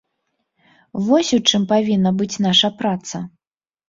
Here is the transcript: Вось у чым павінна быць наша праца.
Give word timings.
Вось 1.09 1.29
у 1.37 1.37
чым 1.49 1.67
павінна 1.71 2.11
быць 2.21 2.41
наша 2.47 2.71
праца. 2.81 3.21